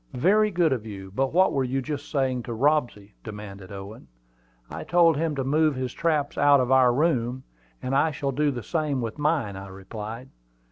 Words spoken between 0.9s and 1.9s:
but what were you